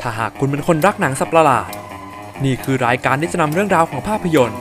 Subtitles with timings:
[0.00, 1.70] ถ้าหากคุณเป็นคนรักหนังสัตว์ประหลาด
[2.44, 4.60] นี่คือรายการที่จะนำเรื่องราวของภาพยนตร์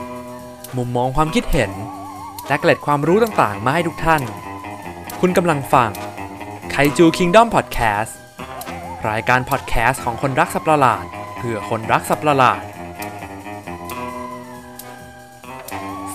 [0.77, 1.71] มุมมองความคิดเห็น
[2.47, 4.21] และเกร็ดความรู้ต่างๆ มาให้ทุกท่าน
[5.19, 5.89] คุณกำลังฟัง
[6.71, 8.17] Kaiju Kingdom Podcast
[9.09, 11.05] รายการพอดแคสต์ของคนรักสัตว์ประหลาด
[11.37, 12.61] เพื่อคนรักสัตว์ประหลาด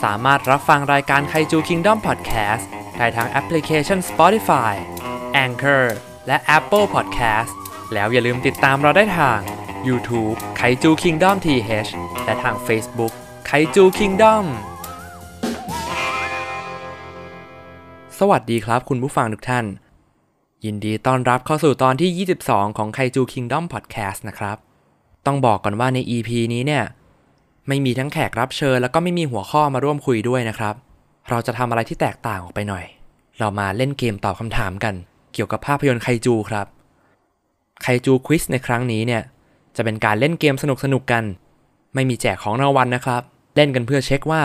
[0.02, 4.72] สามารถรับฟังรายการ Kaiju Kingdom Podcast ได้ทางแอปพลิเคชัน Spotify
[5.44, 5.86] Anchor
[6.26, 7.52] และ Apple Podcast
[7.94, 9.38] แล้วอย่าลืมติดตามเราได้ทาง
[9.88, 11.90] YouTube ไคจู Kingdom TH
[12.24, 13.12] และทาง Facebook
[13.46, 14.44] ไคจู Kingdom
[18.18, 19.66] สวัสดีครับคุณผู้ฟังทุกท่าน
[20.64, 24.56] ยินดีต้อนรับเข้าสู่ตอนที่ 22 ของไคจู Kingdom Podcast นะครับ
[25.26, 26.84] ต้องบอกก่อนว่าใน EP นี้เนี่ย
[27.68, 30.74] ไม่มีทั้งแขกรับเชิญแล้วก็ไม่มีหัวข้อมาร่วมคุยด้วยนะครับ
[31.30, 32.84] เราจะทำอะไรที่แตกต่างออกไปหน่อย
[33.38, 34.94] เรามาเล่นเกมตอบคำถามกัน
[35.32, 36.66] เกี่ยวกับภาพยนตร์ไคจูครับ
[37.82, 39.22] ไคจูควิสในครั้งนี้เนี่ย
[39.76, 41.24] จะเป็นการเล่นเกมสนุกสนุกกัน
[41.94, 43.22] ไม่มีแจกของรางวัลนะครับ
[43.56, 44.42] เล่นกันเพื่อเช็คว่า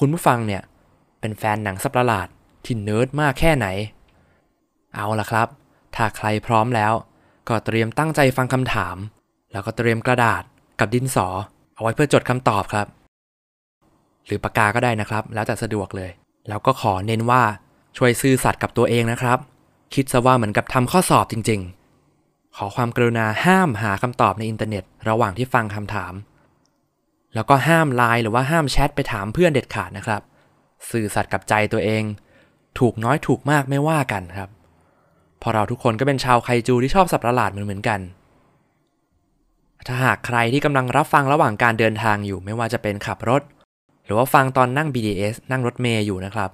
[0.00, 0.62] คุณผู้ฟังเนี่ย
[1.20, 2.28] เป็นแฟนหนังสับประหลาด
[2.64, 3.66] ที่เนิร์ดมากแค่ไหน
[4.94, 5.48] เอาล่ะครับ
[5.94, 6.92] ถ้าใครพร้อมแล้ว
[7.48, 8.96] ก็เตรียมตั้งใจฟังคำถาม
[9.52, 10.42] แล้วก็เตรียมกระดาษ
[10.80, 11.28] กับดินสอ
[11.74, 12.86] เอาไว้เพื่อจดคำตอบครับ
[14.26, 16.10] หรือปากกาก็ได้นะครับ แล้วแต่สะดวกเลย
[16.48, 17.42] แล้วก็ขอเน้นว่า
[17.96, 19.38] ช่วยซื่อสัตย์กับตัวเองนะครับ
[19.94, 21.77] คิดซะว่าเหมือนกับทำข้อสอบจริง ๆ
[22.60, 26.12] ขอความกรุณาห้ามหาคำตอบในอินเทอร์เน็ต ระหว่างที่ฟังคำถาม
[27.34, 30.22] แล้วก็ห้ามไลน์หรือว่าห้ามแชทไปถามเพื่อนเด็ดขาดนะครับ
[30.90, 32.02] สื่อสัตย์กับใจตัวเอง
[32.78, 34.50] ถูกน้อยถูกมากไม่ว่ากันครับ
[35.42, 38.00] พราะเราทุกคนก็เป็นชาวไคจูที่ชอบสับประหลาดเหมือนเหมือนกัน
[39.86, 43.42] ถ้าหากใครที่กำลังรับฟังระหว่างการเดินทางอยู่ไม่ว่าจะเป็นขับรถ
[44.04, 46.50] หรือว่าฟังตอนนั่ง BTS นั่งรถเมล์อยู่นะครับ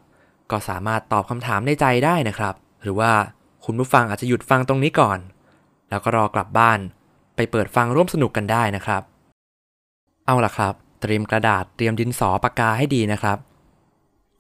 [0.51, 3.11] ก็สามารถตอบคำถามในใจได้นะครับ หรือว่า
[3.65, 5.19] คุณผู้ฟังอาจจะหยุดฟังตรงนี้ก่อน
[5.95, 6.81] แล้วก็รอกลับบ้าน
[7.37, 9.03] ไปเปิดฟังร่วมสนุกกันได้นะครับ
[10.27, 13.39] เอาล่ะครับ เตรียมกระดาษเตรียมดินสอปากกาให้ดีนะครับ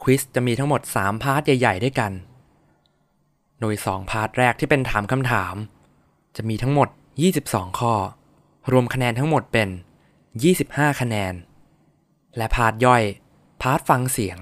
[0.03, 2.13] quiz จะมีทั้งหมด 3 part ใหญ่ ๆ ด้วยกัน
[3.61, 5.55] โดย 2 part แรกที่เป็นถามคำถาม
[6.37, 6.89] จะมีทั้งหมด
[7.35, 7.95] 22 ข้อ
[8.73, 9.69] รวมคะแนนทั้งหมดเป็น
[10.35, 11.35] 25 คะแนน
[12.37, 13.03] และ part ย่อย
[13.63, 14.39] part ฟังเสียง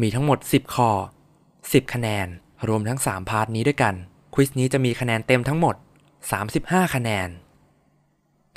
[0.00, 0.90] มีทั้งหมด 10 ข้อ
[1.42, 2.26] 10 คะแนน
[2.68, 3.94] รวมทั้ง 3 part นี้ด้วยกัน
[4.34, 5.76] quiz นี้จะมีคะแนนเต็มทั้งหมด
[6.30, 7.28] 35 คะแนน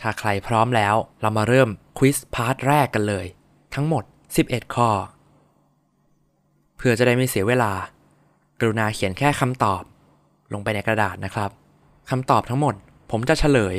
[0.01, 3.25] ถ้าใครพร้อมแล้วเรามาเริ่ม quiz part แรกกันเลย
[3.75, 4.03] ทั้งหมด
[4.39, 4.89] 11 ข้อ
[6.77, 7.73] เพื่อจะได้ไม่เสียเวลา
[8.59, 9.83] กรุณาเขียนแค่คำตอบ
[10.53, 11.49] ลงไปในกระดาษนะครับ
[12.09, 12.75] คำตอบทั้งหมด
[13.11, 13.75] ผมจะเฉลย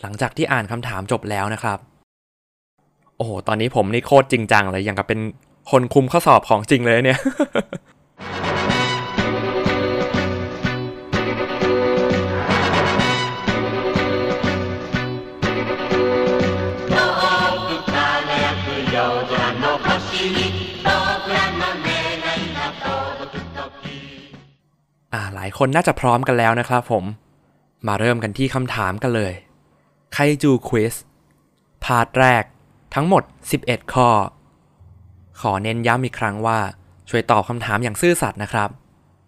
[0.00, 1.78] หลังจากที่อ่านคำถามจบแล้วนะครับ
[3.16, 5.20] โอ้โห ตอนนี้ผมนี่โคตรจริงจังเลยอย่างกับเป็น
[5.70, 7.18] คนคุมข้อสอบของจริงเลยเนี่ย
[25.44, 27.04] หลายคนน่าจะพร้อมกันแล้วนะครับผม
[27.86, 29.32] มาเริ่มกันที่คำถามกันเลย
[30.12, 30.94] ไคจู quiz
[31.84, 32.44] part แรก
[32.94, 33.22] ทั้งหมด
[33.58, 34.08] 11 ข้อ
[35.40, 36.58] ขอเน้นย้ำอีกครั้งว่า
[37.08, 38.68] ช่วยตอบคำถามอย่างซื่อสัตย์นะครับ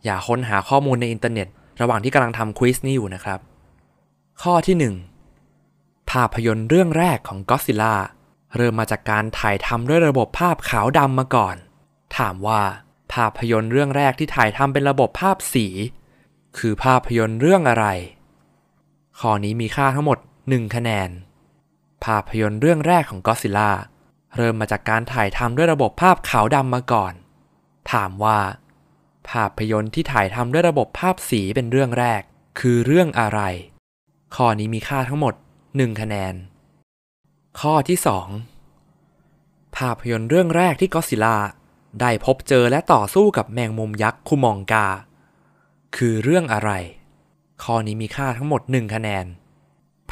[0.04, 1.48] อย่าค้นหาข้อมูลในอินเทอร์เน็ต
[1.80, 3.40] ระหว่างที่กำลังทำ quiz นี้อยู่นะครับ
[4.42, 4.76] ข้อที่
[5.50, 7.96] 1 ภาพยนตร์เรื่องแรกของก็อดซิล่า
[8.56, 11.56] เริ่มมาจากการถ่ายทำด้วยระบบภาพขาวดำมาก่อน
[12.18, 12.62] ถามว่า
[13.12, 15.66] ภาพยนตร์เรื่องแรกที่ถ่ายทำเป็นระบบภาพสี
[16.58, 17.86] คือภาพยนตร์เรื่องอะไร
[19.20, 21.10] ข้อนี้มีค่าทั้งหมด 1 คะแนน
[22.04, 23.70] ภาพยนตร์เรื่องแรกของก็ซิล่า
[24.36, 27.12] เริ่มมาจากการถ่ายทำด้วยระบบภาพขาวดำมาก่อน
[27.92, 28.38] ถามว่า
[29.30, 32.22] ภาพยนตร์ที่ถ่ายทำด้วยระบบภาพสีเป็นเรื่องแรก
[32.60, 33.40] คือเรื่องอะไร
[34.36, 35.34] ข้อนี้มีค่าทั้งหมด
[35.66, 36.34] 1 คะแนน
[37.60, 37.98] ข้อที่
[38.82, 41.36] 2 ภาพยนตร์เรื่องแรกที่ก็ซิล่า
[42.00, 44.86] ได้พบเจอและต่อสู้กับแมงมุมยักษ์คูมองกา
[45.96, 46.70] คือเรื่องอะไร
[47.62, 49.26] ข้อนี้มีค่าทั้งหมด 1 คะแนน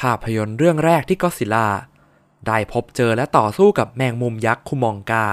[0.01, 1.69] ภาพยนตร์เรื่องแรกที่ก็ซิล่า
[2.47, 5.27] ได้พบเจอและต่อสู้กับแมงมุมยักษ์คูมองกา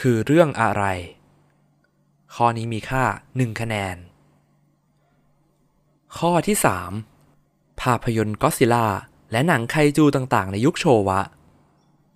[0.00, 0.84] คือเรื่องอะไร
[2.34, 3.96] ข้อนี้มีค่า 1 คะแนน
[6.18, 6.56] ข้อที่
[7.18, 8.86] 3 ภาพยนตร์ก็ซิล่า
[9.32, 11.20] และหนังไคจูต่างๆ ในยุคโชวะ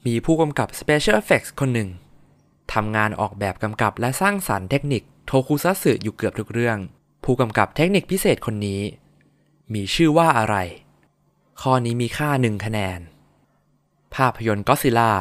[0.07, 1.91] มีผู้กำกับ Special Effects คนหนึ่ง
[2.73, 6.79] ทำงานออกแบบกำกับและสร้างสรรค์เทคนิคโทคุซัสึอยู่เกือบทุกเรื่อง
[7.29, 8.81] ผู้กำกับเทคนิคพิเศษคนนี้
[9.75, 10.57] มีชื่อว่าอะไร
[11.61, 13.01] ข้อนี้มีค่า1คะแนน
[14.15, 15.13] ภาพยนตร์ก็ซิล่า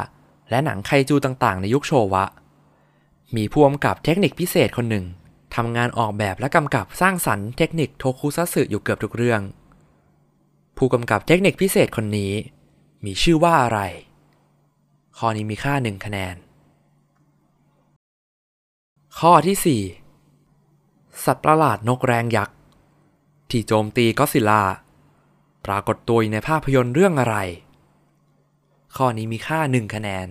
[0.49, 2.25] และหนังไคจูต่างๆ ในยุคโชวะ
[3.35, 5.05] มีผู้กำกับเทคนิคพิเศษคนหนึ่ง
[5.55, 9.41] ทำงานออกแบบและกำกับสร้างสรรค์เทคนิคโทคุซัตสึอยู่เกือบทุกเรื่อง
[10.77, 12.33] ผู้กำกับเทคนิคพิเศษคนนี้
[13.05, 13.79] มีชื่อว่าอะไร
[15.17, 16.35] ข้อนี้มีค่าหนึ่งคะแนน
[19.19, 20.04] ข้อที่ 4
[21.23, 22.55] สัตว์ประหลาดนกแรงยักษ์
[23.49, 24.63] ที่โจมตีก็อสิล่า
[25.65, 27.37] ปรากฏตัวในภาพยนตร์เรื่องอะไร
[28.95, 30.27] ข้อนี้มีค่าหนึ่งคะแนน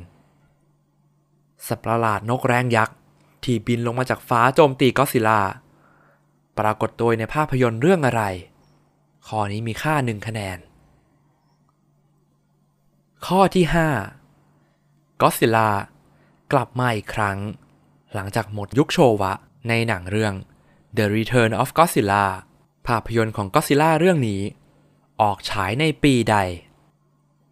[1.67, 2.97] สัตว์ประหลาดนกแรงยักษ์
[3.45, 5.41] ที่บินลงมาจากฟ้าโจมตีก็อสิล่า
[6.59, 8.23] ปรากฏตัวในภาพยนตร์เรื่องอะไร
[9.29, 10.59] ข้อนี้มีค่าหนึ่งคะแนน
[13.27, 13.65] ข้อที่
[14.43, 15.69] 5ก็อดซิลล่า
[16.53, 17.39] กลับมาอีกครั้ง
[18.15, 19.33] หลังจากหมดยุคโชวะ
[19.69, 20.35] ในหนังเรื่อง
[20.99, 22.25] The Return of Godzilla
[22.87, 24.43] ภาพยนตร์ของก็อดซิล่าเรื่องนี้
[25.23, 26.37] ออกฉายในปีใด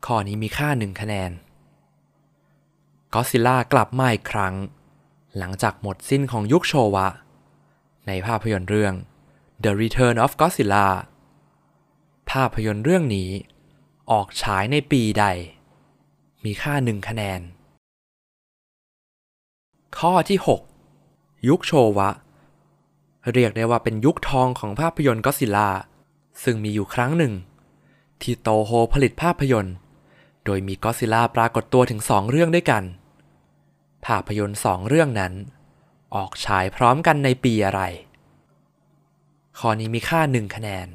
[0.07, 1.31] ข้อนี้มีค่าหนึ่งคะแนน
[3.15, 4.55] ก็อดซิลล่ากลับมาอีกครั้ง
[5.39, 7.09] หลังจากหมดสิ้นของยุคโชวะ
[8.07, 8.95] ในภาพยนตร์เรื่อง
[9.65, 10.87] The Return of Godzilla
[12.31, 13.31] ภาพยนตร์เรื่องนี้
[14.11, 15.25] ออกฉายในปีใด
[16.45, 17.41] มีค่าหนึ่งคะแนน
[19.99, 20.39] ข้อที่
[20.93, 22.11] 6 ยุคโชวะ
[23.33, 25.71] เรียกได้ว่าเป็นยุคทองของภาพยนตร์ก็ซิลล่า
[26.43, 27.33] ซึ่งมีอยู่ครั้งหนึ่ง
[28.23, 29.75] ที่โตโฮผลิตภาพยนตร์
[30.45, 32.85] โดยมีก็อดซิล่าปรากฏตัวถึงสองเรื่องด้วยกัน
[34.07, 35.33] ภาพยนตร์สองเรื่องนั้น
[36.15, 37.83] ออกฉายพร้อมกันในปีอะไร
[39.59, 40.89] ข้อนี้มีค่าหนึ่งคะแนน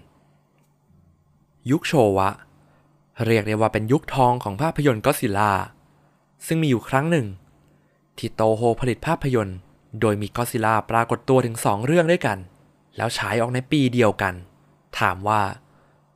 [1.71, 2.29] ยุคโชวะ
[3.25, 5.51] เรียกได้ว่าเป็นยุคทองของภาพยนตร์ก็อดซิล่า
[6.45, 7.27] ซึ่งมีอยู่ครั้งหนึ่ง
[8.17, 9.57] ที่โตโฮผลิตภาพยนตร์
[10.01, 12.37] โดยมีก็อดซิล่าปรากฏตัวถึงสองเรื่องด้วยกัน
[12.97, 14.33] แล้วฉายออกในปีเดียวกัน
[14.99, 15.41] ถามว่า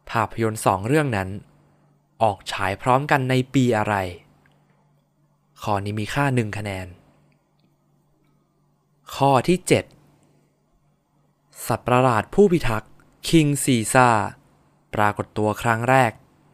[0.10, 1.30] ภาพยนตร์สองเรื่องนั้น
[2.22, 3.96] ออกฉายพร้อมกันในปีอะไร
[5.62, 6.88] ข้อนี้มีค่าหนึ่งคะแนน
[9.16, 9.58] ข้อที่
[10.88, 12.92] 7 สัตว์ประหลาดผู้พิทักษ์
[13.28, 14.10] คิงซีซ่า
[14.96, 16.12] ปรากฏตัวครั้งแรก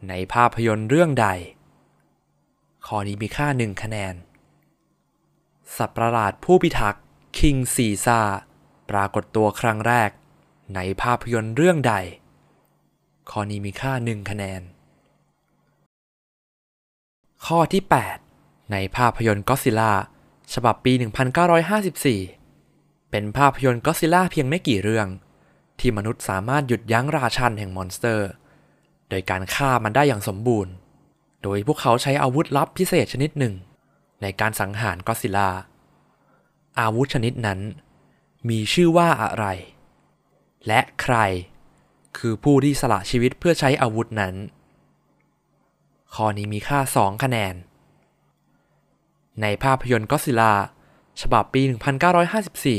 [0.10, 1.28] ในภาพยนตร์เรื่องใด
[2.88, 4.16] ข้อนี้มีค่าหนึ่งคะแนน
[5.78, 7.04] สัตว์ประหลาดผู้พิทักษ์
[7.38, 8.22] คิงซีซา
[8.90, 10.10] ปรากฏตัวครั้งแรก
[10.76, 11.94] ในภาพยนตร์เรื่องใด
[13.30, 14.62] ข้อนี้มีค่าหนึ่งคะแนน
[17.46, 17.84] ข้อที่
[18.28, 19.92] 8 ในภาพยนตร์ก็อดซิล่า
[20.54, 20.94] ฉบับปี
[22.22, 25.08] 1954 เป็นภาพยนตร์ก็อดซิล่าเพียงไม่กี่เรื่อง
[25.80, 28.30] ที่มนุษย์สามารถหยุดยั้งราชันแห่ง monster
[29.10, 30.74] โดยการฆ่ามันได้อย่างสมบูรณ์
[31.44, 33.54] โดยพวกเขาใช้อาวุธลับพิเศษชนิดหนึ่ง
[34.22, 35.50] ในการสังหารก็อดซิล่า
[36.80, 37.60] อาวุธชนิดนั้น
[38.50, 39.46] มีชื่อว่าอะไร
[40.68, 41.16] และใคร
[42.18, 44.36] คือผู้ที่สละชีวิตเพื่อใช้อาวุธนั้น
[46.14, 47.56] ข้อนี้มีค่า 2 คะแนน
[49.42, 50.54] ในภาพยนตร์ก็ซิล่า
[51.22, 51.62] ฉบับปี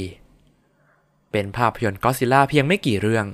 [0.08, 3.26] 1954 เป็นภาพยนตร์ก็ซิลล่าเพียงไม่กี่เรื่อง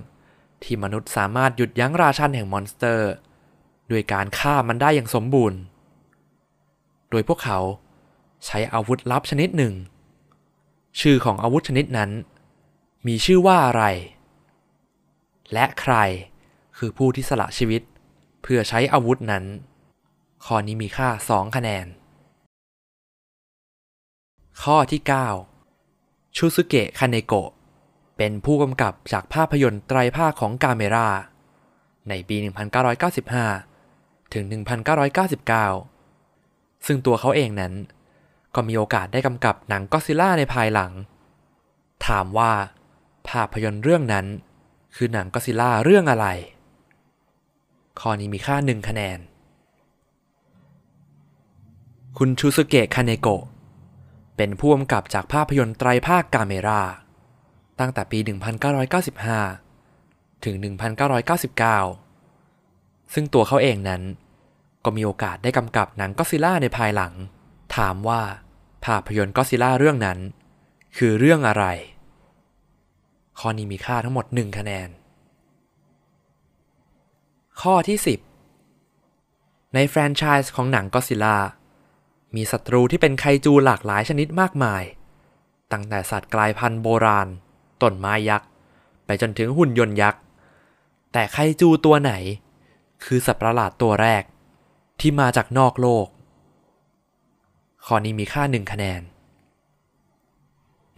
[0.63, 3.11] ที่มนุษย์สามารถหยุดยั้งราชันแห่งมอนสเตอร์
[3.91, 5.59] ด้วยการฆ่ามันได้อย่างสมบูรณ์
[7.11, 7.59] โดยพวกเขา
[8.47, 9.75] ใช้อาวุธลับชนิดหนึ่ง
[11.01, 12.11] ชื่อของอาวุธชนิดนั้น
[13.07, 13.85] มีชื่อว่าอะไร
[15.53, 15.95] และใคร
[16.79, 17.83] คือผู้ที่สละชีวิต
[18.43, 19.45] เพื่อใช้อาวุธนั้น
[20.45, 21.87] ข้อนี้มีค่า 2 คะแนน
[24.63, 25.01] ข้อที่
[25.69, 27.51] 9 ชูซุเกะคาเนโกะ
[28.17, 31.09] เป็นผู้กำกับจากภาพยนตร์ไตรภาคของกาเมรา
[32.09, 32.37] ในปี
[33.55, 34.45] 1995 ถึง
[36.05, 37.73] 1999 ซึ่งตัวเขาเองนั้น
[38.55, 40.93] ก็มีโอกาสได้กำกับหนังก็อดซิล่าในภายหลัง
[42.07, 42.53] ถามว่า
[43.29, 44.27] ภาพยนตร์เรื่องนั้น
[44.97, 46.27] คือหนังก็อดซิล่าเรื่องอะไร
[48.01, 49.19] ข้อนี้มีค่า1คะแนน
[52.19, 53.45] คุณชูซุเกะคาเนโกะ
[54.37, 56.83] เป็นผู้กำกับจากภาพยนตร์ไตรภาคกาเมรา
[57.81, 58.19] ตั้งแต่ปี
[59.53, 60.55] 1995 ถึง
[61.65, 64.03] 1999 ซึ่งตัวเขาเองนั้น
[64.85, 67.13] ก็มีโอกาสได้กำกับหนังก็อดซิล่าในภายหลัง
[67.77, 68.23] ถามว่า
[68.85, 70.19] ภาพยนตร์ก็อดซิล่าเรื่องนั้น
[70.97, 71.65] คือเรื่องอะไร
[73.39, 74.89] ข้อนี้มีค่าทั้งหมด 1 คะแนน
[77.61, 77.99] ข้อที่
[78.67, 81.37] 10 ในแฟรนไชส์ของหนังก็อดซิล่า
[82.35, 84.83] มีศัตรูที่เป็นไคจูหลากหลายชนิดมากมาย
[85.73, 87.29] ตั้งแต่สัตว์กลายพันธุ์โบราณ
[87.83, 88.49] ต้นไม้ยักษ์
[89.07, 90.21] ไปจนถึงหุ่นยนต์ยักษ์
[91.13, 92.13] แต่ไคจูตัวไหน
[93.05, 94.23] คือสัตว์ประหลาดตัวแรก
[95.01, 96.07] ที่มาจากนอกโลก
[97.89, 99.03] ข้อนี้มีค่า 1 คะแนน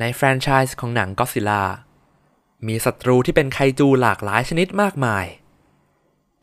[0.01, 1.63] ในแฟรนไชส์ของหนังก็ซิลล่า
[2.67, 5.27] มีศัตรูที่เป็นไคจูหลากหลายชนิดมากมาย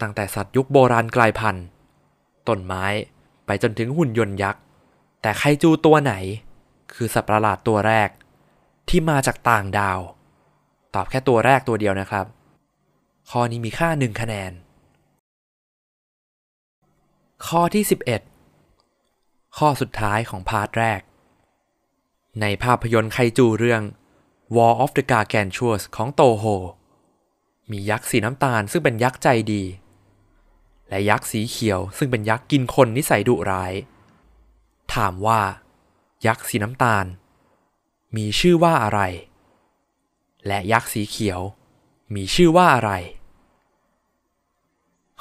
[0.02, 1.66] ตั้งแต่สัตว์ยุคโบราณกลายพันธุ์
[2.48, 2.86] ต้นไม้
[3.46, 4.62] ไปจนถึงหุ่นยนต์ยักษ์
[5.22, 6.14] แต่ไคจูตัวไหน
[6.94, 8.10] คือสัตว์ประหลาดตัวแรก
[8.90, 10.00] ที่มาจากต่างดาว
[10.96, 12.26] ตอบแค่ตัวแรกตัวเดียวนะครับ
[13.30, 14.52] ข้อนี้มีค่า 1 คะแนน
[17.48, 18.33] ข้อที่ 11
[19.58, 21.02] ข้อสุดท้ายของพาร์ทแรก
[22.42, 23.84] ในภาพยนตร์ไคจูเรื่อง
[24.56, 26.46] War of the Gargantuars ของโตโฮ
[27.72, 29.64] มียักษ์สีน้ำตาลซึ่งเป็นยักษ์ใจดี
[30.90, 33.74] และยักษ์สีเขียวซึ่งเป็นยักษ์กินคนนิสัยดุร้าย
[34.94, 35.42] ถามว่า
[36.28, 37.06] ยักษ์สีน้ำตาล
[38.16, 39.02] มีชื่อว่าอะไร
[40.48, 41.42] และยักษ์สีเขียว
[42.16, 42.92] มีชื่อว่าอะไร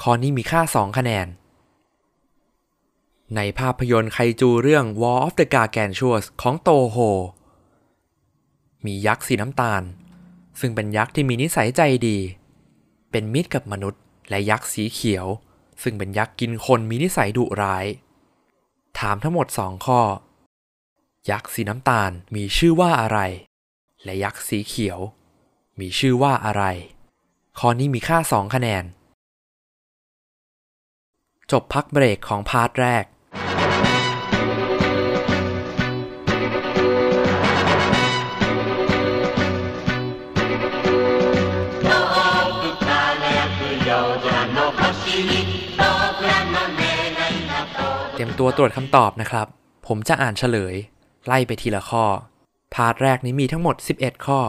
[0.01, 1.27] ข้อนี้มีค่า 2 คะแนน
[3.35, 6.97] ในภาพยนตร์ไคจูเรื่อง War of the Gargantuas ของโตโฮ
[8.85, 9.83] มียักษ์สีน้ำตาล
[10.59, 12.17] ซึ่งเป็นยักษ์ที่มีนิสัยใจดี
[13.11, 15.25] เป็นมิตรกับมนุษย์ และยักษ์สีเขียว
[15.83, 17.85] ซึ่งเป็นยักษ์กินคนมีนิสัยดุร้าย
[18.99, 20.01] ถามทั้งหมด2ข้อ
[21.31, 23.19] ยักษ์สีน้ำตาลมีชื่อว่าอะไร
[24.03, 24.99] และยักษ์สีเขียว
[25.79, 26.63] มีชื่อว่าอะไร
[27.59, 28.83] ข้อนี้มีค่า2คะแนน
[31.51, 33.05] จบพักเบรกของ part แรก
[48.39, 49.47] ตัวตรวจคำตอบนะครับ
[49.87, 50.75] ผมจะอ่านเฉลย
[51.25, 52.05] ไล่ไปทีละข้อ
[52.73, 54.39] part แรกนี้มีทั้งหมด 11 ข้อ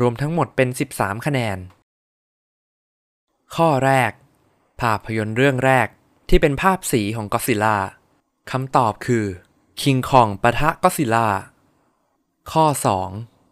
[0.00, 1.58] รวมทั้งหมดเป็น 13 คะแนน
[3.56, 4.10] ข้อแรก
[4.80, 5.86] ภาพยนตร์เรื่องแรก
[6.28, 7.76] ที่เป็นภาพสีของก็ซิล่า
[8.50, 9.24] คำตอบคือ
[9.80, 11.26] คิงคองปะทะก็ซิล่า
[12.52, 12.64] ข้อ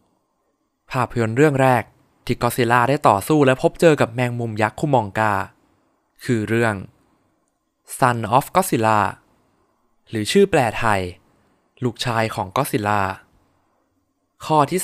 [0.02, 1.82] 2 ภาพยนตร์เรื่องแรก
[2.26, 5.34] ที่ก็ซิล่าได้ต่อสู้และพบเจอกับแมงมุมยักษ์คุมองกา
[6.24, 6.74] คือเรื่อง
[7.98, 9.00] Son of Godzilla
[10.08, 11.00] หรือชื่อแปลไทย
[11.84, 13.02] ลูกชายของก็ซิล่า
[14.46, 14.80] ข้อที่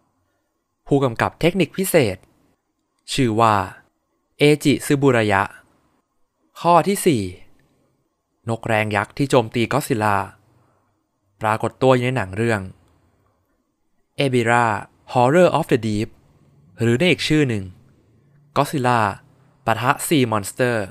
[0.00, 2.16] 3 ผู้กำกับเทคนิคพิเศษ
[3.12, 3.54] ชื่อว่า
[4.38, 5.42] เอจิ สึบุรายะ
[6.60, 7.22] ข้อที่
[7.70, 10.16] 4 นกแร้งยักษ์ที่โจมตีก็อดซิล่า
[11.40, 12.60] ปรากฏตัวอยู่ในหนังเรื่อง
[14.24, 14.66] e b i r a
[15.12, 16.08] Horror of the Deep
[16.80, 17.64] หรือในอีกชื่อหนึ่ง
[18.56, 19.00] ก็อดซิล่า
[19.64, 20.86] ปะทะ Sea Monster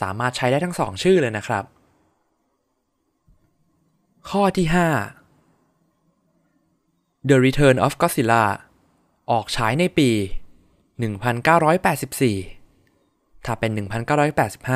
[0.00, 1.64] สามารถใช้ได้ทั้งสองชื่อเลยนะครับ
[4.30, 4.76] ข้อที่ 5
[7.28, 8.44] The Return of Godzilla
[9.30, 10.10] ออกฉายในปี
[11.36, 13.70] 1984 ถ้าเป็น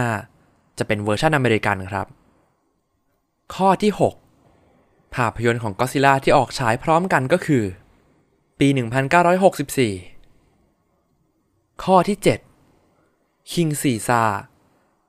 [0.07, 2.07] 1985 จะเป็นเวอร์ชันอเมริกันครับ
[3.55, 3.93] ข้อที่
[4.53, 7.65] 6 ภาพยนตร์ของก็อดซิล่าที่ออกฉายพร้อมกันก็คือ
[8.59, 8.71] ปี 1964
[11.85, 12.19] ข้อที่
[12.85, 14.23] 7 คิงซีซา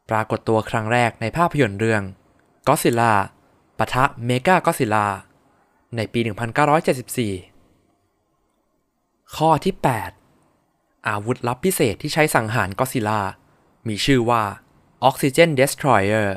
[0.10, 2.04] ปรากฏตัวครั้งแรกในภาพยนตร์เรื่อง
[2.68, 3.14] ก็ซิล่า
[3.78, 5.08] ปะทะเมกาก็ซิล่า
[5.96, 6.20] ในปี
[7.58, 9.74] 1974 ข้อที่
[10.42, 13.20] 8 อาวุธลับพิเศษที่ใช้สังหารก็ซิล่า
[13.88, 14.44] มีชื่อว่า
[15.08, 16.30] Oxygen Destroyer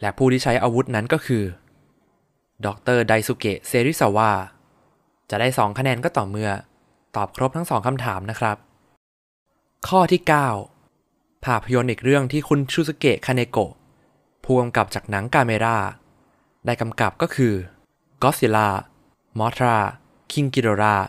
[0.00, 1.44] และผู้ที่ใช้อาวุธนั้นก็คือ
[2.66, 4.30] ดรไดสุเกะเซริซาวะ
[5.30, 6.50] จะได้ 2 คะแนนก็ต่อเมื่อ
[7.16, 8.56] ตอบครบทั้ง 2คำถามนะครับ
[9.88, 10.73] ข้อที่ 9
[11.44, 13.72] ภาพยนตร์อีกเรื่องที่คุณชูสเกะคาเนโกะ
[14.44, 15.78] ผู้กำกับจากหนังกาเมรา
[16.66, 17.54] ได้กำกับก็คือ
[18.22, 18.68] Godzilla
[19.38, 19.76] Mothra
[20.30, 21.02] King Ghidorah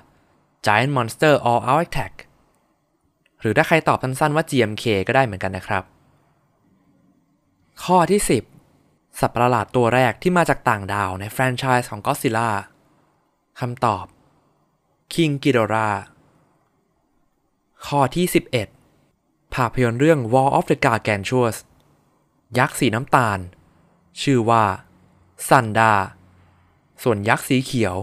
[0.66, 2.14] Giant Monster All Out Attack
[3.40, 5.84] หรือถ้าใครตอบสั้นๆว่า GMK ก็ได้เหมือนกันนะครับ
[7.84, 8.22] ข้อที่
[8.70, 12.50] 10 สัตว์ประหลาดตัวแรกที่มาจากต่างดาวในแฟรนไชส์ของ Godzilla
[13.60, 14.06] คำตอบ
[15.14, 15.96] King Ghidorah
[17.88, 18.75] ข้อที่ 11
[19.54, 21.58] ภาพยนตร์เรื่อง War of the Gargantuas
[22.58, 23.40] ยักษ์สีน้ำตาล
[24.22, 24.64] ชื่อว่า
[25.48, 25.94] ซันดา
[27.04, 27.96] ส่วนยักษ์สีเขียว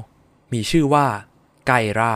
[0.53, 1.07] มีชื่อว่า
[1.67, 2.15] ไกรา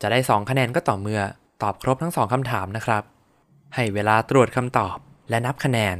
[0.00, 1.22] จะได้ 2 คะแนนก็ต่อเมื่อ
[1.62, 3.02] ตอบครบทั้ง2คำถามนะครับ
[3.74, 4.96] ให้เวลาตรวจคำตอบ
[5.30, 5.96] และนับคะแนน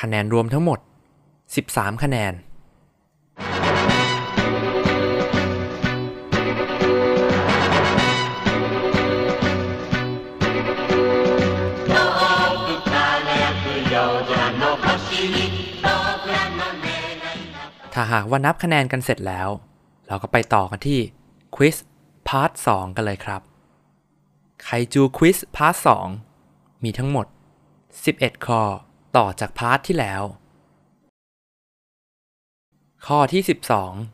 [0.00, 0.78] คะแนนรวมทั้งหมด
[1.40, 2.32] 13 คะแนน
[18.00, 19.48] ถ้าหากว่านับคะแนนกันเสร็จแล้ว
[20.06, 21.00] เราก็ไปต่อกันที่
[21.56, 21.76] quiz
[22.28, 23.42] part 2กันเลยครับ
[24.62, 25.74] ไคจู quiz part
[26.30, 27.26] 2มีทั้งหมด
[27.86, 28.62] 11 ข้อ
[29.16, 30.22] ต่อจาก part ที่แล้ว
[33.06, 33.42] ข้อที่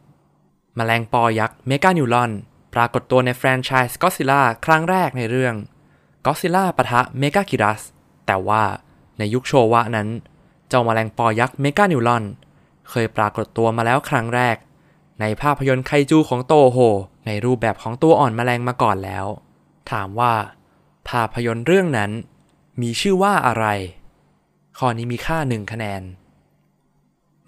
[0.03, 2.31] 12 แมลงปอยักษ์เมกานิวลอน
[2.75, 5.55] ปรากฏตัวในแฟรนไชส์ก็อดซิล่าครั้งแรกในเรื่อง
[6.26, 7.83] ก็อดซิล่าปะทะเมกากิรัส
[8.26, 8.62] แต่ว่า
[9.19, 10.09] ในยุคโชวะนั้น
[10.69, 12.25] เจ้าแมลงปอยักษ์เมกานิวลอน
[12.91, 14.57] เคยปรากฏตัวมาแล้วครั้งแรก
[15.21, 16.79] ในภาพยนตร์ไคจูของโตโฮ
[17.26, 19.26] ในรูปแบบของตัวอ่อนแมลงมาก่อนแล้ว
[19.91, 20.33] ถามว่า
[21.09, 22.11] ภาพยนตร์เรื่องนั้น
[22.81, 23.67] มีชื่อว่าอะไร
[24.79, 26.03] ข้อนี้มีค่า1คะแนน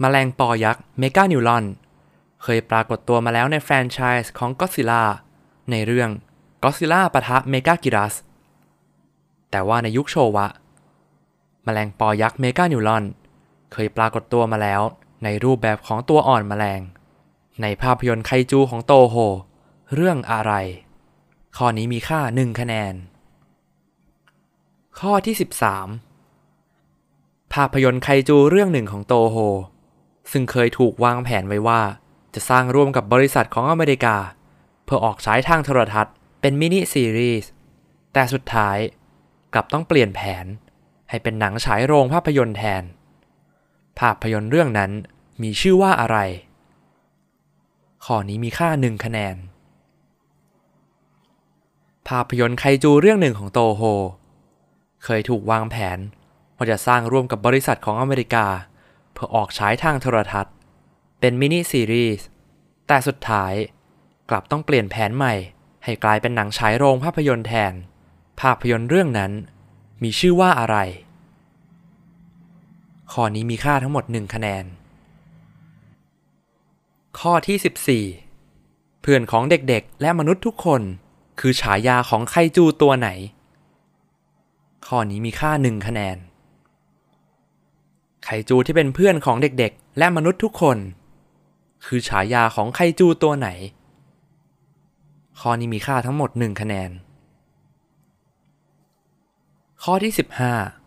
[0.02, 1.64] แมลงปอยักษ์เมกานิวลอน
[2.42, 5.04] เคยปรากฏตัวมาแล้วในแฟรนไชส์ของก็อดซิล่า
[5.70, 6.10] ในเรื่อง
[6.62, 8.14] ก็อดซิล่าปะทะเมกากิรัส
[9.50, 10.46] แต่ว่าในยุคโชวะ
[11.66, 13.04] มแมลงปอยักษ์เมกานิวลอน
[13.72, 14.82] เคยปรากฏตัวมาแล้ว
[15.24, 16.80] ในรูปแบบของตัวอ่อนแมลง
[17.62, 19.16] ในภาพยนตร์ไคจูของโตโฮ
[19.94, 20.52] เรื่องอะไร
[21.56, 22.94] ข้อนี้มีค่า 1 คะแนน
[25.00, 25.34] ข้อที่
[26.58, 29.36] 13 ภาพยนตร์ไคจูเรื่องหนึ่งของโตโฮ
[30.32, 31.80] ซึ่งเคยถูกวางแผนไว้ว่า
[32.34, 34.16] จะสร้างร่วมกับบริษัทของอเมริกา
[34.84, 37.50] เพื่อออกฉายทางโทรทัศน์เป็นมินิซีรีส์
[38.12, 38.78] แต่สุดท้าย
[39.52, 40.46] กลับต้องเปลี่ยนแผน
[41.10, 42.82] ให้เป็นหนังฉายโรงภาพยนตร์แทน
[43.98, 44.90] ภาพยนตร์เรื่องนั้น
[45.42, 46.18] มีชื่อว่าอะไร
[48.04, 49.36] ข้อนี้มีค่า1คะแนน
[52.08, 53.82] ภาพยนตร์ไคจูเรื่องหนึ่งของโตโฮ
[55.04, 55.98] เคยถูกวางแผน
[56.56, 58.46] ว่าจะสร้างร่วมกับบริษัทของอเมริกา
[59.12, 60.54] เพื่อออกฉายทางโทรทัศน์
[61.20, 62.26] เป็นมินิซีรีส์
[62.86, 63.52] แต่สุดท้าย
[64.30, 65.34] กลับต้องเปลี่ยนแผนใหม่
[65.84, 67.72] ให้กลายเป็นหนังฉายโรงภาพยนตร์แทน
[68.40, 69.32] ภาพยนตร์เรื่องนั้น
[70.02, 70.76] มีชื่อว่าอะไร
[73.12, 74.64] ข้อนี้มีค่าทั้งหมด 1 คะแนน
[77.20, 80.82] ข้อที่ 14 เพื่อนของเด็กๆ และมนุษย์ทุกคน
[81.40, 83.08] คือฉายาของไคจูตัวไหน
[84.86, 86.16] ข้อนี้มีค่า 1 คะแนน
[88.24, 90.78] ไคจูที่เป็นเพื่อนของเด็กๆ และมนุษย์ทุกคน
[91.84, 93.48] คือฉายาของไคจูตัวไหน
[95.40, 96.90] ข้อนี้มีค่าทั้งหมด 1 คะแนน
[99.82, 100.12] ข้อที่
[100.50, 100.85] 15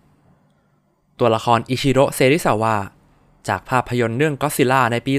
[1.19, 2.75] ตัวละครอิชิโร่เซริซาวะ
[3.47, 5.13] จากภาพยนตร์เรื่องก็ซิล่าในปี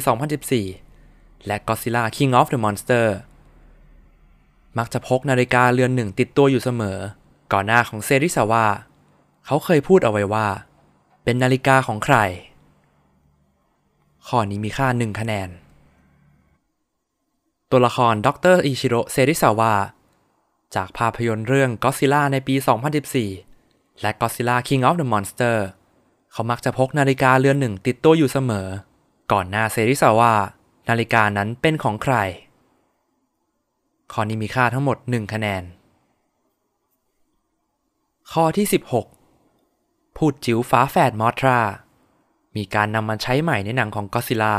[0.71, 3.07] 2014 และก็ซิล่า King of the Monster
[4.79, 6.99] มักจะพกนาฬิกาเรือนหนึ่งติดตัวอยู่เสมอ
[7.53, 8.67] ก่อนหน้าของเซริซาวะ
[9.47, 10.49] เขาเคยพูดเอาไว้ว่า
[11.25, 12.17] เป็นนาฬิกาของใคร
[14.27, 15.49] ข้อนี้มีค่า1คะแนน
[17.71, 19.73] ตัวละครดรอิชิโร่เซริซาวะ
[20.75, 22.55] จากภาพยนตร์เรื่องก็ซิล่าในปี
[23.29, 25.57] 2014 และ Godzilla King of the Monster
[26.33, 28.69] เขามักจะพกนาฬิกาเรือนหนึ่งติดตัวอยู่เสมอ
[29.33, 30.35] ก่อนหน้าเซริซาว่า
[30.89, 32.17] นาฬิกานั้นเป็นของใคร
[34.13, 35.63] ข้อนี้มีค่าทั้งหมด 1 คะแนน
[38.33, 38.67] ข้อที่
[39.41, 41.61] 16 ภูตจิ๋วฝาแฝดมอทรา
[42.57, 44.57] มีการนำมาใช้ใหม่ในหนังของก็อดซิล่า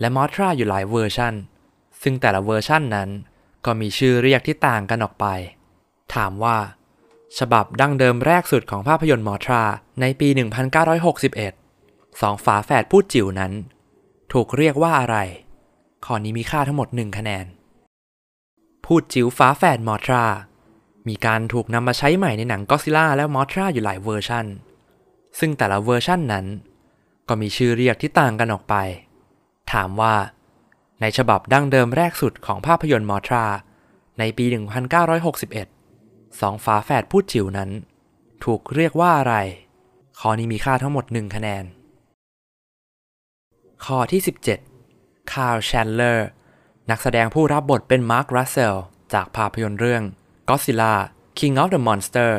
[0.00, 1.34] และมอทราอยู่หลายเวอร์ชัน
[2.02, 3.10] ซึ่งแต่ละเวอร์ชันนั้น
[3.64, 5.26] ก็มีชื่อเรียกที่ต่างกันออกไป
[6.14, 6.56] ถามว่า
[7.38, 9.62] ฉบับดั้งเดิมแรกสุดของภาพยนตร์มอทรา
[10.00, 10.28] ในปี
[11.04, 13.52] 1961 สองฝาแฝดภูตจิ๋วนั้น
[14.32, 15.16] ถูกเรียกว่าอะไร
[16.04, 17.46] ข้อนี้มีค่าทั้งหมด 1 คะแนน
[18.84, 20.24] ภูตจิ๋วฝาแฝดมอทรา
[21.08, 24.46] มีการถูกนำมาใช้ใหม่ในหนังก็อดซิล่าและมอทราอยู่หลายเวอร์ชัน
[25.38, 26.46] ซึ่งแต่ละเวอร์ชันนั้น
[27.28, 28.74] ก็มีชื่อเรียกที่ต่างกันออกไป
[29.72, 30.14] ถามว่า
[31.00, 33.44] ในฉบับดั้งเดิมแรกสุดของภาพยนตร์มอทรา
[34.18, 34.44] ในปี
[35.20, 35.81] 1961
[36.40, 37.70] สองฝาแฝดภูตจิ๋วนั้น
[38.44, 39.34] ถูกเรียกว่าอะไร
[40.18, 41.64] ข้อนี้มีค่าทั้งหมด 1 คะแนน
[43.84, 44.20] ข้อที่
[44.74, 46.28] 17 คาร์ลแชนเลอร์
[46.90, 48.76] นักแสดงผู้รับบทเป็นมาร์ครัสเซล
[49.14, 50.02] จากภาพยนตร์เรื่อง
[50.48, 50.94] Godzilla
[51.38, 52.32] King of the Monster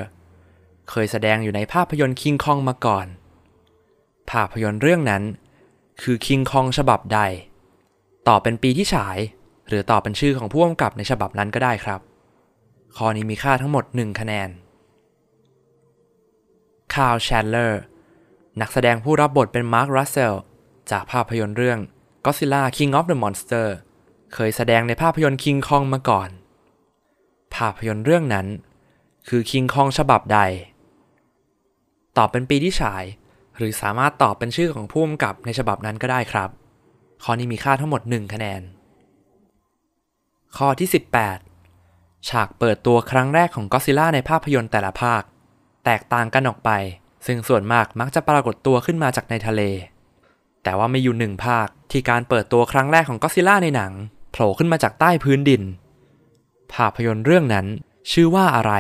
[0.89, 3.07] เคยแสดงอยู่ในภาพยนตร์ King Kong มาก่อน
[4.31, 5.23] ภาพยนตร์เรื่องนั้น
[6.01, 7.19] คือ King Kong ฉบับใด
[8.27, 9.17] ต่อเป็นปีที่ฉาย
[9.67, 11.99] หรือต่อเป็นชื่อของผู้กำกับในฉบับนั้นก็ได้ครับ
[12.97, 14.49] ข้อนี้มีค่าทั้งหมด 1 คะแนน
[16.93, 17.81] คายล์แชนด์เลอร์
[18.61, 20.33] นักแสดงผู้รับบทเป็นมาร์ครัสเซลล์
[20.91, 21.79] จากภาพยนตร์เรื่อง
[22.25, 23.67] Godzilla King of the Monster
[24.33, 26.29] เคยแสดงในภาพยนตร์ King Kong มาก่อน
[27.55, 28.47] ภาพยนตร์เรื่องนั้น
[29.27, 30.39] คือ King Kong ฉบับใด
[32.17, 33.03] ตอบเป็นปีที่ฉาย
[33.57, 36.49] หรือสามารถตอบเป็นชื่อของผู้กำกับในฉบับนั้นก็ได้ครับ
[37.23, 38.61] ข้อนี้มีค่าทั้งหมด 1 คะแนน
[40.57, 40.89] ข้อที่
[41.21, 41.52] 18
[42.29, 45.21] ฉากเปิดตัวครั้งแรกของก็ซิล่าในภาพยนตร์แต่ละภาค
[45.85, 46.69] แตกต่างกันออกไป
[47.25, 49.61] ซึ่งส่วนมากมักจะปรากฏตัวขึ้นมาจากในทะเล
[50.63, 53.91] แต่ว่าไม่อยู่หนึ่งภาคที่การเปิดตัวครั้งแรกของก็ซิล่าในหนัง
[54.31, 55.63] โผล่ขึ้นมาจากใต้พื้นดิน
[56.73, 57.65] ภาพยนตร์เรื่องนั้น
[58.11, 58.73] ชื่อว่าอะไร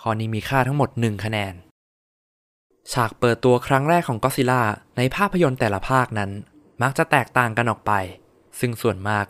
[0.00, 1.54] ข้อนี้มีค่าทั้งหมด 1 คะแนน
[2.92, 4.62] ฉากเปิดตัวครั้งแรกของก็ซิล่า
[4.96, 6.30] ในภาพยนตร์แต่ละภาคนั้น
[6.82, 7.92] มักจะแตกต่างกันออกไป
[8.60, 9.26] ซึ่งส่วนมาก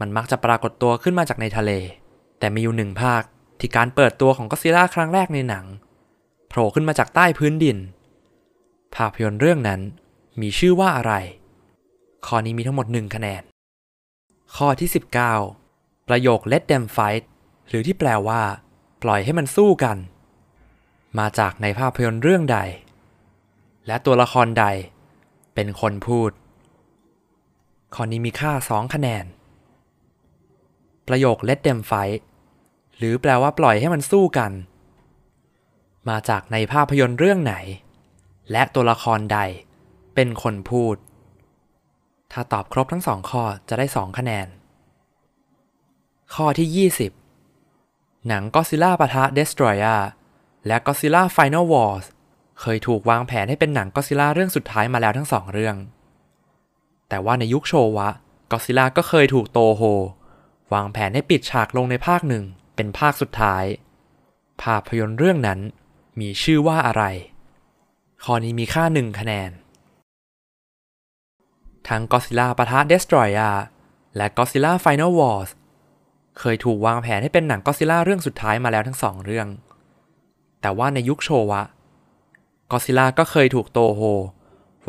[0.00, 1.70] มันมักจะปรากฏตัวขึ้นมาจากในทะเล
[2.42, 3.22] แต่มีอยู่หนึ่งภาค
[3.60, 5.66] ที่การเปิดตัวของก็ซิล่าครั้งแรกในหนัง
[6.48, 7.78] โผล่ขึ้นมาจากใต้พื้นดิน
[8.94, 9.80] ภาพยนตร์เรื่องนั้น
[10.40, 11.14] มีชื่อว่าอะไร
[12.26, 13.42] ข้อนี้มีทั้งหมด 1 คะแนน
[14.56, 14.88] ข้อที่
[15.48, 17.24] 19 ประโยค let them fight
[17.68, 18.42] หรือที่แปลว่า
[19.02, 19.96] ปล่อยให้มันสู้กัน
[21.18, 22.58] มาจากในภาพยนตร์เรื่องใด
[23.86, 24.66] และตัวละครใด
[25.54, 26.30] เป็นคนพูด
[27.94, 29.24] ข้อนี้มีค่า 2 คะแนน
[31.08, 32.20] ประโยค let them fight
[32.96, 34.52] หรือแปลว่าปล่อยให้มันสู้กัน
[36.08, 37.54] มาจากในภาพยนตร์เรื่องไหน
[38.50, 39.38] และตัวละครใด
[40.14, 40.96] เป็นคนพูด
[42.32, 44.46] ถ้าตอบครบทั้งสองข้อจะได้2คะแนน
[46.34, 46.88] ข้อที่
[47.44, 50.00] 20 หนัง Godzilla ปะทะ Destroyer
[50.66, 52.04] และ Godzilla Final Wars
[52.60, 55.76] เคยถูกวางแผนให้เป็นหนัง Godzilla เรื่องสุดท้ายมาแล้วทั้งสองเรื่อง
[57.08, 58.08] แต่ว่าในยุคโชวะ
[58.50, 59.82] Godzilla ก็เคยถูกโตโฮ
[60.72, 63.64] วางแผนให้ปิดฉากลงในภาคหนึ่ง เป็นภาคสุดท้าย
[64.62, 65.60] ภาพยนตร์เรื่องนั้น
[66.20, 67.04] มีชื่อว่าอะไร
[68.24, 69.50] ข้อนี้มีค่า1คะแนน
[71.88, 73.54] ทั้ง Godzilla ปะทะ Destroyer
[74.16, 75.50] และ Godzilla Final Wars
[76.38, 79.48] เคยถูกวางแผนให้เป็นหนัง Godzilla เรื่องสุดท้ายมาแล้วทั้งสองเรื่อง
[80.60, 81.62] แต่ว่าในยุคโชวะ
[82.70, 84.00] Godzilla ก็เคยถูกโตโฮ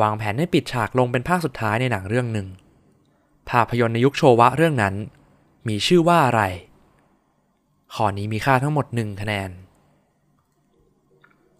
[0.01, 2.47] วางแผนให้ปิดฉากลงเป็นภาคสุดท้ายในหนังเรื่องหนึ่ง
[3.49, 4.95] ภาพยนตร์ในยุคโชวะเรื่องนั้น
[5.67, 6.41] มีชื่อว่าอะไร
[7.97, 9.49] ข้อนี้มีค่าทั้งหมด 1 คะแนน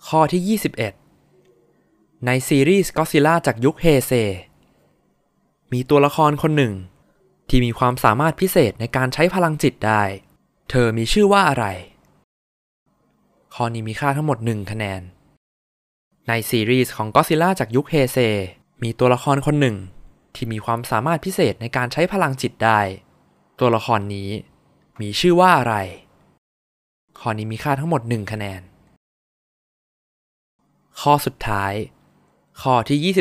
[0.07, 0.59] ข้อที่
[1.33, 4.11] 21 ในซีรีส์ Godzilla จากยุคเฮเซ
[5.73, 6.73] มีตัวละครคนหนึ่ง
[7.49, 10.03] ที่มีความสามารถพิเศษในการใช้พลังจิตได้
[10.69, 11.65] เธอมีชื่อว่าอะไร
[13.55, 15.01] ข้อนี้มีค่าทั้งหมด 1 คะแนน
[16.27, 18.17] ในซีรีส์ของ Godzilla จากยุคเฮเซ
[18.83, 19.77] มีตัวละครคนหนึ่ง
[20.35, 22.79] ที่มีความสามารถพิเศษในการใช้พลังจิตได้
[23.59, 24.29] ตัวละครนี้
[25.01, 25.77] มีชื่อว่าอะไร
[27.25, 28.61] ข้อนี้มีค่าทั้งหมด 1 คะแนน
[31.01, 31.73] ข้อสุดท้าย
[32.61, 33.13] ข้อที่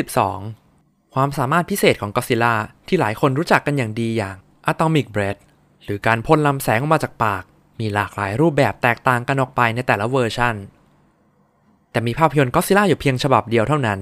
[0.53, 2.55] 22 ความสามารถพิเศษของก็ซิล่า
[2.87, 4.35] ที่หลายคนรู้จักกันอย่างดีอย่าง
[4.71, 5.41] Atomic Breath
[5.83, 7.43] หรือการพ่นลำแสงออกมาจากปาก
[7.79, 10.55] มีหลากหลายรูปแบบแตกต่างกันออกไปในแต่ละเวอร์ชัน
[11.91, 13.99] แต่มีภาพยนตร์ก็ซิล่าอยู่เพียงฉบับเดียวเท่านั้น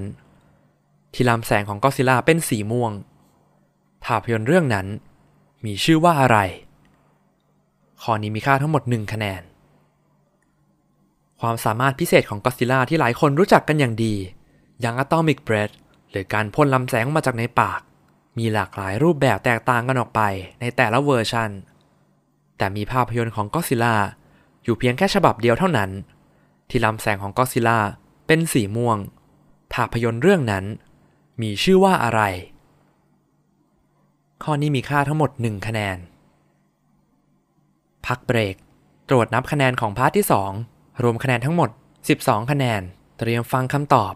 [1.14, 2.92] ที่ลำแสงของก็ซิล่าเป็นสีม่วง
[4.04, 4.86] ภาพยนตร์เรื่องนั้น
[5.64, 6.38] มีชื่อว่าอะไร
[8.02, 9.42] ข้อนี้มีค่าทั้งหมด 1 คะแนน
[11.42, 14.14] ความสามารถพิเศษของก็ซิล่าที่หลายคนรู้จักกันอย่างดี
[14.80, 15.74] อย่าง Atomic Breath
[16.10, 17.80] หรือการพ่นลำแสงมาจากในปาก
[18.38, 20.20] มีหลากหลายรูปแบบแตกต่างกันออกไป
[20.60, 21.50] ในแต่ละเวอร์ชัน
[22.58, 23.96] แต่มีภาพยนตร์ของก็ซิล่า
[24.64, 25.90] อยู่เพียงแค่ฉบับเดียวเท่านั้น
[26.68, 27.78] ที่ลำแสงของก็ซิล่า
[28.26, 28.98] เป็นสีม่วง
[29.72, 30.64] ภาพยนตร์เรื่องนั้น
[31.42, 32.20] มีชื่อว่าอะไร
[34.42, 35.96] ข้อนี้มีค่าทั้งหมด 1 คะแนน
[38.06, 38.56] พักเบรก
[39.08, 40.71] ตรวจนับคะแนนของ part ที่ 2
[41.02, 41.70] รวมคะแนนทั้งหมด
[42.10, 42.82] 12 คะแนน
[43.18, 44.14] เตรียมฟังคำตอบ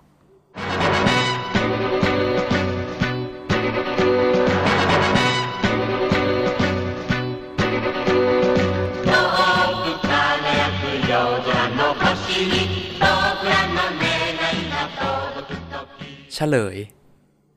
[16.35, 16.77] เฉลย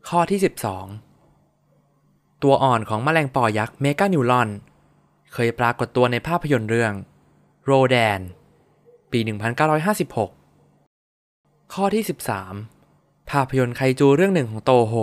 [0.09, 0.39] ข้อที่
[1.21, 4.49] 12 ตัวอ่อนของแมลงปอยักษ์เมกานูลอน
[5.33, 6.93] เคยปรากฏตัวในภาพยนตร์เรื่อง
[7.65, 8.19] โรแดน
[9.11, 9.19] ปี
[10.05, 12.03] 1956 ข้อที่
[12.65, 14.93] 13 ภาพยนตร์ไคจูเรื่องหนึ่งของโตโฮ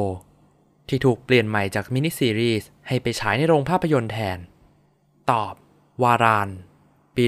[0.88, 4.38] ที่ถูกเปลี่ยนใหม่จากมินิซีรีส์ให้ไปฉายในโรงภาพยนตร์แทน
[5.30, 5.54] ตอบ
[6.02, 6.48] วาราน
[7.16, 7.24] ปี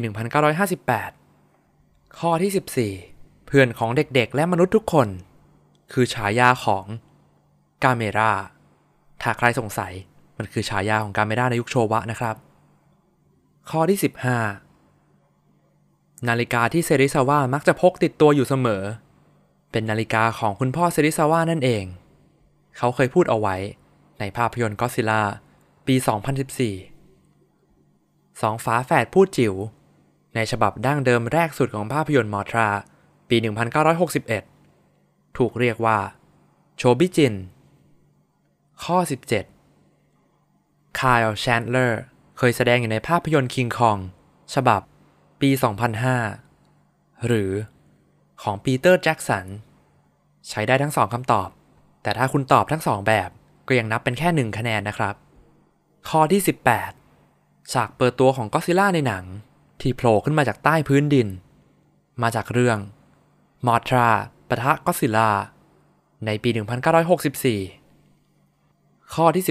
[1.26, 5.08] 1958 ข้อที่ 14 เพื่อนของเด็กๆ และมนุษย์ทุกคน
[5.92, 6.84] คือฉายาของ
[7.84, 8.32] กาเมรา
[9.22, 9.92] ถ้าใครสงสัย
[10.36, 12.36] มันคือฉายาของกาเมราในยุคโชวะนะครับ
[13.70, 13.98] ข้อที่
[14.36, 14.67] 15
[16.28, 18.82] นาฬิกาที่เซริซาวะมักจะพกติดตัวอยู่เสมอ
[19.70, 21.84] เป็นนาฬิกาของคุณพ่อเซริซาวะนั่นเอง
[22.76, 23.56] เขาเคยพูดเอาไว้
[24.18, 25.22] ในภาพยนตร์ก็ซิล่า
[25.86, 25.94] ปี
[27.18, 29.54] 2014 สองฝาแฝดพูดจิ๋ว
[30.34, 32.68] ในฉบับดั้งเดิมแรกสุดของภาพยนตร์มอทรา
[33.28, 33.36] ปี
[34.56, 35.98] 1961 ถูกเรียกว่า
[36.76, 37.34] โชบิจิน
[38.84, 38.98] ข้อ
[40.18, 42.02] 17 คายล์แชนด์เลอร์
[42.38, 43.98] เคยแสดงอยู่ในภาพยนตร์คิงคอง
[44.54, 44.82] ฉบับ
[45.40, 45.50] ปี
[46.36, 47.52] 2005 หรือ
[48.42, 49.46] ของปีเตอร์แจ็กสัน
[50.48, 51.48] ใช้ได้ทั้งสองคำตอบ
[52.02, 53.30] แต่ถ้าคุณตอบทั้งสองแบบ
[53.66, 55.14] ก็ยังนับเป็นแค่หนึ่งคะแนนนะครับ
[56.08, 56.40] ข้อที่
[57.04, 59.24] 18 ฉากเปิดตัวของก็อดซิล่าในหนัง
[59.80, 61.28] ที่โผล่ขึ้นมาจากใต้พื้นดิน
[62.22, 62.78] มาจากเรื่อง
[63.66, 64.08] มอทรา
[64.48, 65.30] ปะทะก็ซิล่า
[66.26, 66.50] ในปี
[68.16, 69.44] 1964 ข้อที่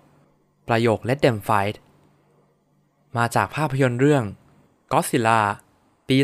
[0.00, 1.76] 19 ประโยค Let them fight
[3.16, 4.24] มาจากภาพยนตร์เรื่อง
[4.92, 5.40] Godzilla
[6.08, 6.16] ปี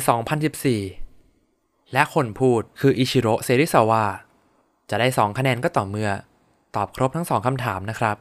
[0.72, 4.04] 2014 และคนพูดคืออิชิโร่เซริซาวะ
[4.90, 6.10] จะได้ 2 คะแนนก็ต่อเมื่อ
[6.76, 8.16] ตอบครบทั้ง 2คำถามนะครับ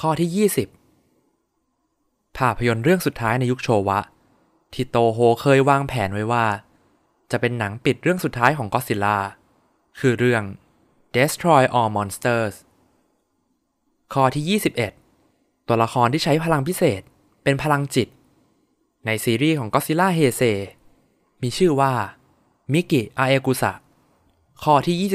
[0.00, 3.98] ข้อที่ 20 ภาพยนตร์เรื่องสุดท้ายในยุคโชวะ
[4.72, 6.46] ที่โตโฮเคยวางแผนไว้ว่า
[7.30, 9.18] จะเป็นหนังปิดเรื่องสุดท้ายของก็ซิล่า
[10.00, 10.42] คือเรื่อง
[11.14, 12.54] Destroy All Monsters
[14.12, 14.60] ข้อที่
[15.10, 17.02] 21 ตัวละครที่ใช้พลังพิเศษ
[17.42, 18.08] เป็นพลังจิต
[19.06, 20.42] ในซีรีส์ของก็ซิล่าเฮเซ
[21.42, 21.92] มีชื่อว่า
[22.72, 23.72] มิกิอาเอกุสะ
[24.62, 25.10] ข้อที่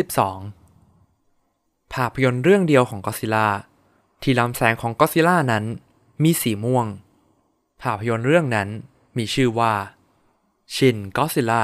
[0.75, 3.47] 22 ภาพยนตร์เรื่องเดียวของก็อดซิล่า
[4.21, 5.63] ที่ลำแสงของก็อดซิล่านั้น
[6.23, 6.87] มีสีม่วง
[7.81, 8.69] ภาพยนตร์เรื่องนั้น
[9.17, 9.73] มีชื่อว่า
[10.75, 11.63] ชินก็อดซิล่า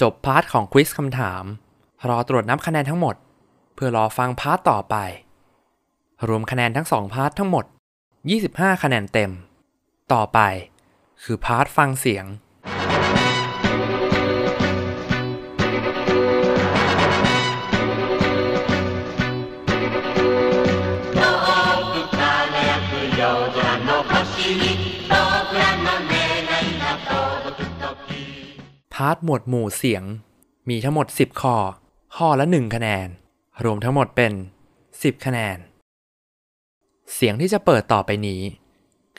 [0.00, 1.44] จบ part ของ quiz คำถาม
[2.08, 3.16] รอตรวจนับคะแนนทั้งหมด
[3.74, 4.96] เพื่อรอฟัง part ต่อไป
[6.28, 7.64] รวมคะแนนทั้งสอง part ทั้งหมด
[8.24, 9.30] 25 คะแนนเต็ม
[10.12, 10.40] ต่อไป
[11.22, 12.26] คือ part ฟังเสียง
[28.94, 30.04] part หมวดหมู่เสียง
[30.68, 31.56] มีทั้งหมด 10 ข้อ
[32.16, 33.08] ข้อละ 1 คะแนน
[33.64, 34.32] รวมทั้งหมดเป็น
[34.78, 35.58] 10 คะแนน
[37.14, 38.40] เสียงที่จะเปิดต่อไปนี้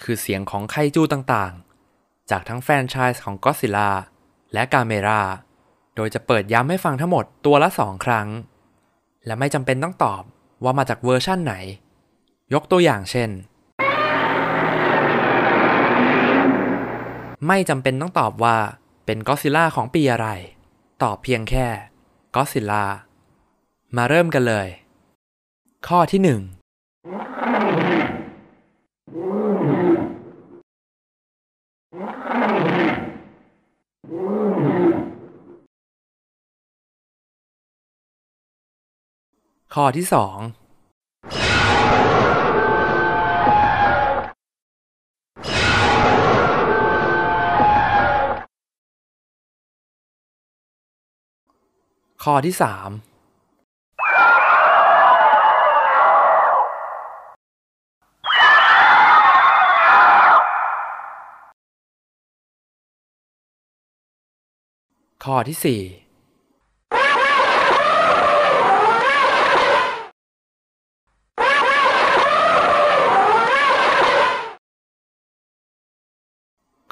[0.03, 3.89] คือเสียงของไคจูต่างๆ จากทั้งแฟรนไชส์ของก็อดซิล่า
[4.53, 5.21] และกาเมรา
[5.95, 8.27] โดยจะเปิดย้ำให้ฟังทั้งหมดตัวละสองครั้ง
[9.25, 10.23] และไม่จำเป็นต้องตอบ
[10.63, 11.55] ว่ามาจากเวอร์ชั่นไหน
[12.53, 13.29] ยกตัวอย่างเช่น
[17.47, 18.57] ไม่จำเป็นต้องตอบว่า
[19.05, 20.27] เป็นก็ซิล่าของปีอะไร
[21.03, 21.67] ตอบเพียงแค่
[22.35, 22.85] ก็ซิล่า
[23.97, 24.67] มาเริ่มกันเลย
[25.87, 26.60] ข้อที่ 1
[39.75, 40.37] ข้อที่สอง
[52.23, 52.89] ข้อที่สาม
[65.23, 65.81] ข้อที่สี่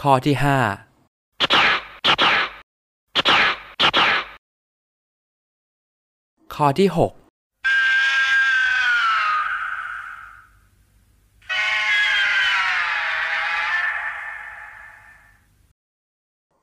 [0.06, 0.58] ข้อที่ห้า
[6.56, 7.12] ข้อที่หก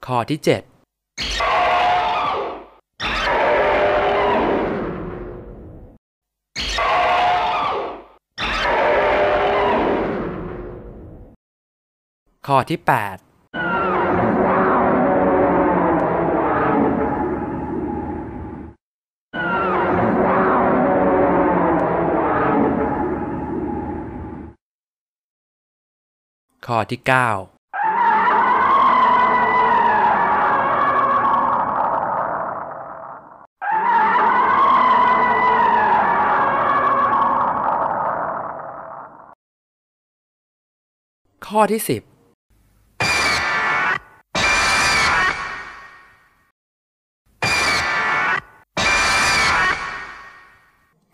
[0.07, 0.63] ข้อที่เจ็ด
[12.47, 13.26] ข้อที่แปด
[26.67, 27.31] ข้อที่เก้า
[41.47, 42.03] ข้อที่สิบ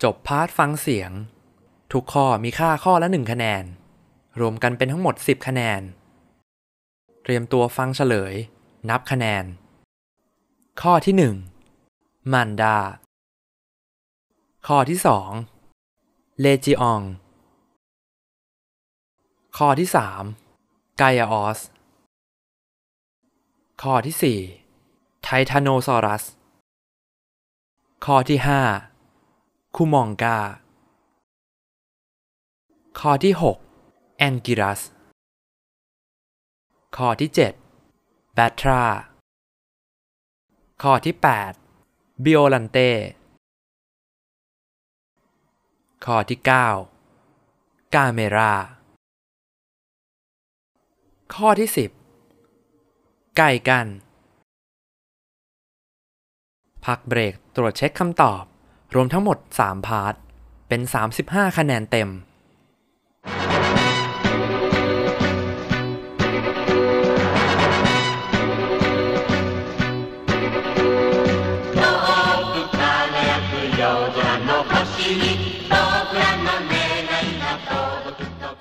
[0.02, 1.10] จบพาร์ทฟังเสียง
[1.92, 3.64] ทุกข้อมีค่าข้อละ1คะแนน
[4.40, 5.82] รวมกันเป็นทั้งหมด 10 คะแนน
[7.22, 8.34] เตรียมตัวฟังเฉลย
[8.90, 9.44] นับคะแนน
[10.82, 11.14] ข้อที่
[11.78, 12.78] 1 มันดา
[14.66, 14.98] ข้อที่
[15.70, 17.02] 2 เลจิออง
[19.56, 19.88] ข้อที่
[20.42, 21.60] 3 ไกอาออส
[23.82, 24.38] ข้อที่
[24.80, 26.24] 4 ไททานโนซอรัส
[28.04, 28.38] ข้อที่
[29.06, 30.38] 5คูมองกา
[33.00, 33.71] ข้อที่ 6
[34.24, 34.80] แอนกิรัส
[36.96, 37.30] ข้อที่
[37.82, 38.84] 7 แบทรา
[40.82, 41.14] ข้อที่
[41.70, 42.90] 8 บิโอลันเต้
[46.04, 46.38] ข้อที่
[47.16, 48.54] 9 กาเมรา
[51.34, 51.68] ข้อที่
[52.52, 53.86] 10 ไก่กัน
[56.84, 58.42] พักเบรกตรวจเช็คคำตอบ
[58.94, 60.14] รวมทั้งหมด 3 พาร์ท
[60.68, 60.80] เป็น
[61.18, 62.10] 35 คะแนนเต็ม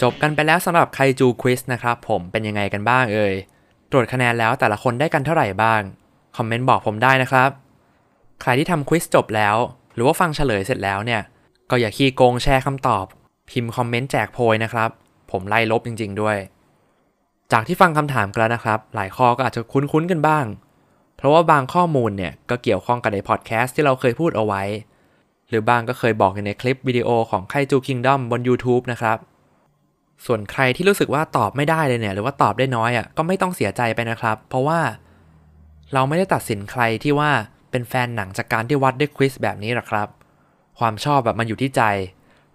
[0.02, 3.36] จบกันไปแล้วสำหรับไคจูควิสนะครับผมเป็นยังไงกันบ้างเอ่ย
[3.92, 5.82] ตรวจคะแนนแล้วแต่ละคนได้กันเท่าไหร่บ้าง
[6.38, 7.50] คอมเมนต์บอกผมได้นะครับ
[8.42, 9.56] ใครที่ทำควิสจบแล้ว
[9.94, 11.22] หรือว่าฟังเฉลยเสร็จแล้วเนี่ย
[11.70, 13.06] ก็อย่าขี้โกงแชร์คำตอบ
[13.50, 14.90] พิมพ์คอมเมนต์แจกโพยนะครับ
[15.32, 16.38] ผมไล่ลบจริง ๆ ด้วย
[17.52, 20.46] จากที่ฟังคำถามกันแล้วนะครับ หลายข้อก็อาจจะคุ้นๆกันบ้าง
[21.18, 24.64] เพราะว่าบางข้อมูลเนี่ยก็เกี่ยวข้องกับในพอดแคสต์ที่เราเคยพูดเอาไว้
[25.50, 29.18] หรือบางก็เคยบอกอยู่ในคลิปวิดีโอของไคจูคิงดอมบน YouTube นะครับ
[30.25, 34.79] ส่วนใครที่รู้สึกว่าตอบไม่ได้เลยเนี่ย หรือว่าตอบได้น้อยอะก็ไม่ต้องเสียใจไปนะครับ เพราะว่า
[35.93, 37.31] เราไม่ได้ตัดสินใครที่ว่า
[37.71, 40.07] เป็นแฟนหนังจากการที่วัดด้วยควิสแบบนี้หรอกครับ
[40.79, 41.81] ความชอบแบบมันอยู่ที่ใจ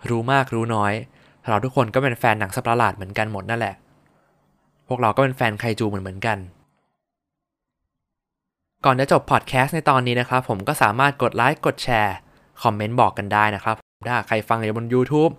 [0.09, 0.93] รู้มากรู้น้อย
[1.49, 3.75] เราทุกคนก็เป็นแฟนหนังสัประหลาดเหมือนกันหมดนั่นแหละ
[4.89, 6.39] พวกเราก็เป็นแฟนไคจูเหมือนเหมือนกัน
[8.85, 12.17] ก่อนจะจบพอดแคสต์ในตอนนี้นะครับ ผมก็สามารถกดไลค์กดแชร์
[12.63, 13.77] คอมเมนต์บอกกันได้นะครับ
[14.09, 15.33] ถ้าใครฟังอยู่บน YouTube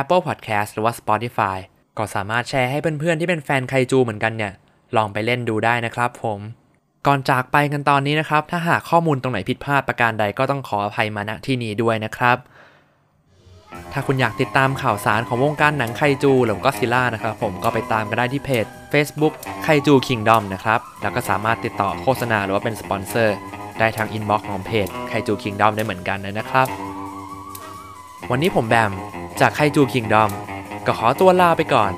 [0.00, 1.58] Apple Podcast หรือว่า Spotify
[1.98, 4.52] ก็สามารถแชร์ให้เพื่อนๆที่เป็นแฟนไคจูเหมือนกันเนี่ย
[4.96, 6.40] ลองไปเล่นดูได้นะครับผม
[7.06, 12.36] ก่อนจากไปกันตอนนี้นะครับ ถ้าหากข้อมูลตรงไหนผิดพลาดประการใดก็ต้องขออภัยมาณที่นี้ด้วยนะครับ
[13.92, 23.36] ถ้าคุณอยากติดตามข่าวสารของวงการหนังไคจูหรือก็ซิล่านะครับผมก็ไปตามกันได้ที่เพจ Facebook ไคจูคิงดอมนะครับ แล้วก็สามารถติดต่อโฆษณาหรือว่าเป็นสปอนเซอร์
[23.78, 26.66] ได้ทาง inbox ของเพจไคจูคิงดอมได้เหมือนกันเลยนะครับ
[28.30, 28.92] วันนี้ผมแบม
[29.40, 30.30] จากไคจูคิงดอม
[30.86, 31.92] ก็ขอตัวลาไปก่อน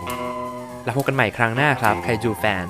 [0.85, 2.65] แล้วพบกันใหม่ครั้งหน้าครับไคจูแฟน